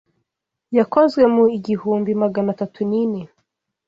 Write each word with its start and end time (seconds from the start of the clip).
Yakozwe 0.77 1.23
mu 1.33 1.43
ihigumbi 1.57 2.11
Magana 2.21 2.49
atatu 2.55 2.79
nine 2.89 3.21